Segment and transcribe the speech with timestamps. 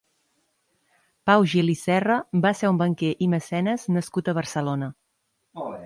[1.29, 2.17] Pau Gil i Serra
[2.47, 4.93] va ser un banquer i mecenes nascut a Barcelona.